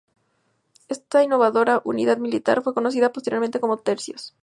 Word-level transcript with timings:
Esta 0.87 1.21
innovadora 1.21 1.83
unidad 1.85 2.17
militar 2.17 2.63
fue 2.63 2.73
conocida 2.73 3.13
posteriormente 3.13 3.59
como 3.59 3.77
tercios. 3.77 4.33